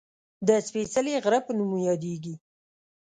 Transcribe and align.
د 0.47 0.49
"سپېڅلي 0.67 1.13
غره" 1.23 1.39
په 1.45 1.51
نوم 1.57 1.71
یادېږي 1.89 2.35